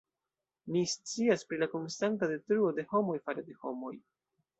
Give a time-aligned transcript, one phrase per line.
[0.75, 3.93] Ni scias pri la konstanta detruo de homoj fare de homoj.